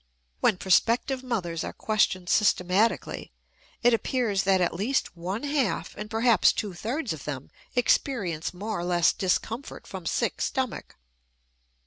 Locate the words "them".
7.25-7.51